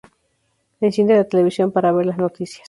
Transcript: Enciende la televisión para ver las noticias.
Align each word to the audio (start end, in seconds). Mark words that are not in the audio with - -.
Enciende 0.79 1.15
la 1.15 1.25
televisión 1.27 1.71
para 1.71 1.91
ver 1.91 2.07
las 2.07 2.17
noticias. 2.17 2.59